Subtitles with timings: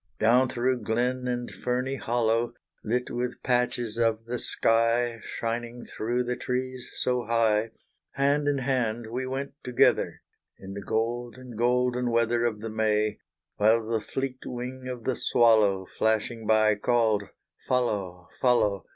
[0.17, 6.35] Down through glen and ferny hollow, Lit with patches of the sky, Shining through the
[6.35, 7.69] trees so high,
[8.13, 10.23] Hand in hand we went together,
[10.57, 13.19] In the golden, golden weather Of the May;
[13.57, 17.25] While the fleet wing of the swallow Flashing by, called
[17.67, 18.87] follow follow!